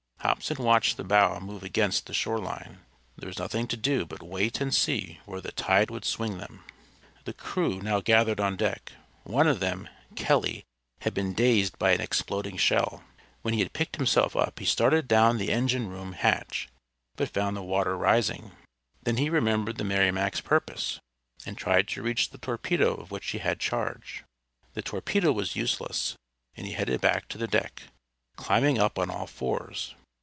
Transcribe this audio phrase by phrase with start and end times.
[0.23, 2.81] Hobson watched the bow move against the shore line.
[3.17, 6.63] There was nothing to do but wait and see where the tide would swing them.
[7.25, 8.91] The crew now gathered on deck.
[9.23, 10.63] One of them, Kelly,
[11.01, 13.03] had been dazed by an exploding shell.
[13.41, 16.69] When he had picked himself up he started down the engine room hatch,
[17.15, 18.51] but found the water rising.
[19.01, 20.99] Then he remembered the Merrimac's purpose,
[21.47, 24.23] and tried to reach the torpedo of which he had charge.
[24.75, 26.15] The torpedo was useless,
[26.55, 27.81] and he headed back to the deck,
[28.35, 29.95] climbing up on all fours.